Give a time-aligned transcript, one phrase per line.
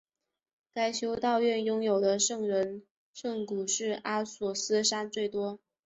[0.73, 2.81] 该修道院拥有的圣人
[3.13, 5.59] 圣髑是阿索斯山最多的。